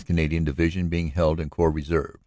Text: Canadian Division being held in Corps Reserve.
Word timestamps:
Canadian 0.03 0.43
Division 0.43 0.89
being 0.89 1.09
held 1.09 1.39
in 1.39 1.49
Corps 1.49 1.71
Reserve. 1.71 2.17